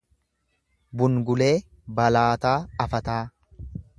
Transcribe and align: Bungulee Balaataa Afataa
Bungulee 1.01 1.51
Balaataa 1.99 2.57
Afataa 2.87 3.21